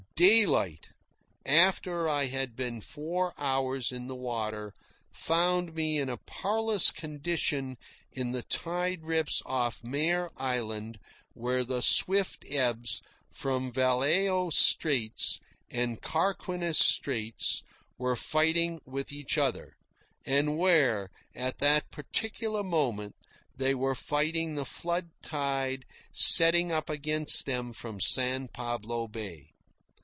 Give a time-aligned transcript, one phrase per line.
[0.17, 0.89] Daylight,
[1.47, 4.71] after I had been four hours in the water,
[5.11, 7.75] found me in a parlous condition
[8.11, 13.01] in the tide rips off Mare Island light, where the swift ebbs
[13.33, 15.39] from Vallejo Straits
[15.71, 17.63] and Carquinez Straits
[17.97, 19.75] were fighting with each other,
[20.23, 23.15] and where, at that particular moment,
[23.57, 29.47] they were fighting the flood tide setting up against them from San Pablo Bay.